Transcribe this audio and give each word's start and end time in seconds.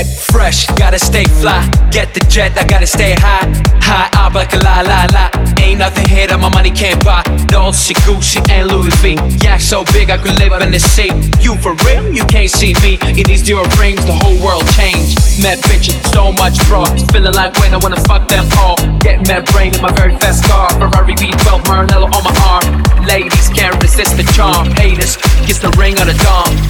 Get 0.00 0.16
fresh, 0.32 0.66
gotta 0.80 0.98
stay 0.98 1.24
fly. 1.44 1.60
Get 1.92 2.14
the 2.14 2.20
jet, 2.20 2.56
I 2.56 2.64
gotta 2.64 2.86
stay 2.86 3.12
high. 3.20 3.44
High 3.84 4.08
up 4.16 4.32
like 4.32 4.50
a 4.54 4.60
la 4.64 4.80
la 4.80 5.04
la. 5.12 5.28
Ain't 5.60 5.76
nothing 5.76 6.08
here 6.08 6.26
that 6.26 6.40
my 6.40 6.48
money 6.48 6.70
can't 6.70 6.96
buy. 7.04 7.20
Dolce, 7.52 7.92
Gucci, 8.08 8.40
and 8.48 8.72
Louis 8.72 8.88
V. 9.04 9.20
Yeah, 9.44 9.58
so 9.58 9.84
big 9.92 10.08
I 10.08 10.16
could 10.16 10.40
live 10.40 10.56
in 10.56 10.72
the 10.72 10.80
sea. 10.80 11.12
You 11.44 11.52
for 11.60 11.76
real? 11.84 12.00
You 12.08 12.24
can't 12.32 12.48
see 12.48 12.72
me. 12.80 12.96
In 13.12 13.28
these 13.28 13.44
zero 13.44 13.68
rings, 13.76 14.00
the 14.08 14.16
whole 14.16 14.40
world 14.40 14.64
changed. 14.72 15.20
Mad 15.44 15.60
bitches, 15.68 16.00
so 16.16 16.32
much 16.32 16.56
bro. 16.64 16.88
Feeling 17.12 17.36
like 17.36 17.52
when 17.60 17.76
I 17.76 17.78
wanna 17.84 18.00
fuck 18.08 18.24
them 18.24 18.48
all. 18.56 18.80
Get 19.04 19.28
mad 19.28 19.44
brain 19.52 19.76
in 19.76 19.82
my 19.84 19.92
very 19.92 20.16
fast 20.16 20.48
car. 20.48 20.72
Ferrari 20.80 21.12
V12, 21.12 21.60
Maranello 21.68 22.08
on 22.08 22.24
my 22.24 22.32
arm. 22.48 22.64
Ladies 23.04 23.52
can't 23.52 23.76
resist 23.84 24.16
the 24.16 24.24
charm. 24.32 24.64
Haters, 24.80 25.20
kiss 25.44 25.60
the 25.60 25.68
ring 25.76 26.00
on 26.00 26.08
the 26.08 26.16
dawn. 26.24 26.69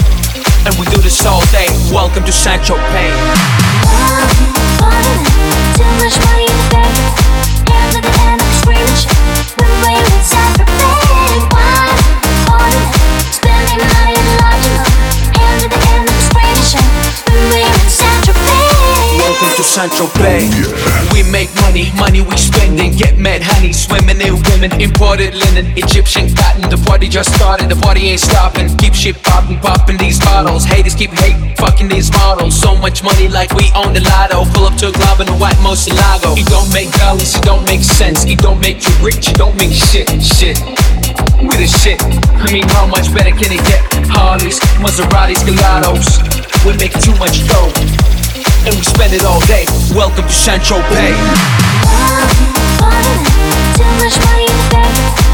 And 0.66 0.79
we 0.79 0.84
do 0.86 1.00
this 1.00 1.24
all 1.24 1.40
day. 1.46 1.66
Welcome 1.90 2.24
to 2.24 2.32
St. 2.32 2.62
Tropez. 2.62 4.99
St. 19.70 19.87
Tropez. 19.92 20.51
We 21.15 21.23
make 21.30 21.47
money, 21.62 21.95
money 21.95 22.27
we 22.27 22.37
spend 22.37 22.80
and 22.80 22.91
Get 22.98 23.19
mad 23.19 23.41
honey, 23.41 23.73
swimming 23.73 24.20
in 24.20 24.34
women. 24.51 24.74
Imported 24.83 25.33
linen, 25.33 25.70
Egyptian 25.79 26.27
cotton. 26.34 26.66
The 26.66 26.77
party 26.91 27.06
just 27.06 27.33
started, 27.37 27.70
the 27.70 27.77
party 27.77 28.10
ain't 28.10 28.19
stopping. 28.19 28.66
Keep 28.79 28.95
shit 28.95 29.23
popping, 29.23 29.60
popping 29.60 29.96
these 29.96 30.19
bottles. 30.19 30.65
Haters 30.65 30.96
keep 30.96 31.12
hate, 31.23 31.56
fucking 31.56 31.87
these 31.87 32.10
models. 32.10 32.59
So 32.59 32.74
much 32.74 33.05
money 33.05 33.29
like 33.29 33.55
we 33.55 33.70
own 33.79 33.95
the 33.95 34.02
lotto. 34.10 34.43
Pull 34.59 34.66
up 34.66 34.77
to 34.83 34.88
a 34.88 34.93
club 34.93 35.21
in 35.21 35.29
a 35.29 35.37
white 35.38 35.59
Murcielago. 35.63 36.35
It 36.35 36.51
don't 36.51 36.66
make 36.74 36.91
dollars, 36.98 37.37
it 37.37 37.43
don't 37.46 37.63
make 37.63 37.87
sense. 37.87 38.24
It 38.26 38.41
don't 38.43 38.59
make 38.59 38.82
you 38.82 38.95
rich, 38.98 39.30
it 39.30 39.38
don't 39.38 39.54
make 39.54 39.71
shit, 39.71 40.10
shit. 40.18 40.59
We 41.38 41.54
the 41.54 41.71
shit. 41.71 42.02
I 42.43 42.51
mean, 42.51 42.66
how 42.74 42.91
much 42.91 43.15
better 43.15 43.30
can 43.30 43.54
it 43.54 43.63
get? 43.71 43.87
Harleys, 44.10 44.59
Maseratis, 44.82 45.46
Gelatos. 45.46 46.18
We 46.66 46.74
make 46.74 46.98
too 46.98 47.15
much 47.23 47.46
dough 47.46 47.71
and 48.66 48.75
we 48.75 48.83
spend 48.83 49.13
it 49.13 49.25
all 49.25 49.41
day. 49.47 49.65
Welcome 49.95 50.27
to 50.27 50.33
St. 50.33 50.63
Tropez. 50.63 51.16
Too 53.77 53.85
much 53.97 54.16
money 54.27 54.45
in 54.45 55.29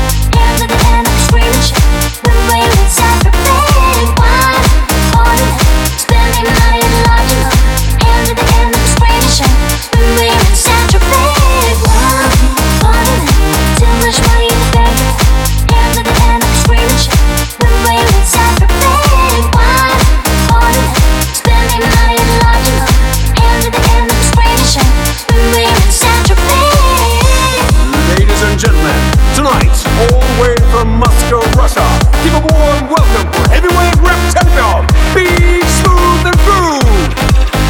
and 28.57 28.65
gentlemen, 28.65 29.01
tonight, 29.37 29.77
all 30.09 30.17
the 30.17 30.35
way 30.41 30.57
from 30.73 30.97
Moscow, 30.97 31.45
Russia, 31.61 31.85
give 32.25 32.33
a 32.33 32.41
warm 32.41 32.89
welcome 32.89 33.29
for 33.37 33.45
heavyweight 33.53 33.97
rap 34.01 34.17
champion, 34.33 34.81
Big 35.13 35.61
Smooth 35.85 36.25
and 36.25 36.39
Groove. 36.49 37.13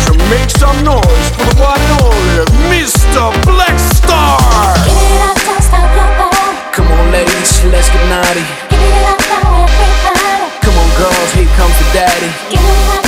So 0.07 0.15
make 0.31 0.47
some 0.47 0.79
noise 0.87 1.27
for 1.35 1.43
the 1.51 1.59
one 1.59 1.81
and 1.83 2.03
only 2.07 2.47
Mr. 2.71 3.35
Black 3.51 3.75
Star. 3.99 4.39
Give 4.87 4.95
it 4.95 5.23
up, 5.27 5.39
don't 5.43 5.63
stop 5.63 5.91
your 5.91 6.11
body. 6.23 6.55
Come 6.71 6.87
on, 6.95 7.11
ladies, 7.11 7.65
let's 7.67 7.91
get 7.91 8.07
naughty. 8.07 8.47
Give 8.71 8.79
it 8.79 9.11
up, 9.11 9.19
now 9.27 9.67
everybody. 9.67 10.39
Come 10.63 10.77
on, 10.79 10.89
girls, 10.95 11.31
here 11.35 11.51
comes 11.59 11.75
the 11.83 11.87
daddy. 11.99 12.31
Give 12.51 12.63
it 12.63 13.06